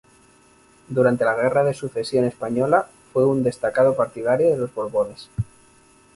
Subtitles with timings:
[0.89, 5.29] Durante la Guerra de Sucesión Española fue un destacado partidario de los Borbones.